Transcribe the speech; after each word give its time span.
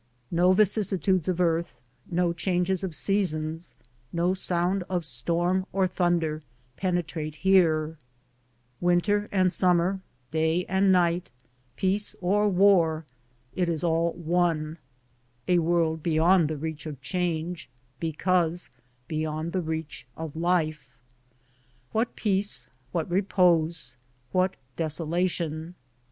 No 0.31 0.51
vicissitudes 0.51 1.27
of 1.27 1.39
earth, 1.39 1.79
no 2.09 2.33
changes 2.33 2.83
of 2.83 2.95
seasons, 2.95 3.75
no 4.11 4.33
sound 4.33 4.83
of 4.89 5.05
storm 5.05 5.67
or 5.71 5.85
thunder 5.85 6.41
penetrate 6.75 7.35
here; 7.35 7.99
winter 8.79 9.29
and 9.31 9.53
summer, 9.53 9.99
day 10.31 10.65
and 10.65 10.91
night, 10.91 11.29
peace 11.75 12.15
or 12.19 12.49
war, 12.49 13.05
it 13.53 13.69
is 13.69 13.83
all 13.83 14.13
one; 14.13 14.79
a 15.47 15.59
world 15.59 16.01
beyond 16.01 16.47
the 16.47 16.57
reach 16.57 16.87
of 16.87 16.99
change, 17.03 17.69
because 17.99 18.71
beyond 19.07 19.51
the 19.53 19.61
reach 19.61 20.07
of 20.17 20.35
life. 20.35 20.97
What 21.91 22.15
peace, 22.15 22.67
what 22.91 23.07
repose, 23.07 23.97
what 24.31 24.55
desolation! 24.75 25.75